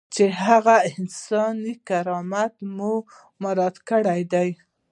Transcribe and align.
چې 0.13 0.23
د 0.31 0.37
هغه 0.45 0.75
انساني 0.95 1.73
کرامت 1.87 2.53
مو 2.77 2.93
مراعات 3.43 3.75
کړی 3.89 4.21
دی. 4.33 4.49